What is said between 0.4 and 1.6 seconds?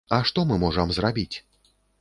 мы можам зрабіць?